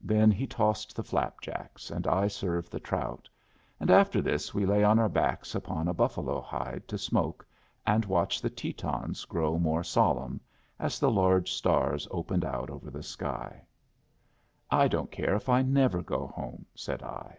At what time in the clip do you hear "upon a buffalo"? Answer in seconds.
5.54-6.40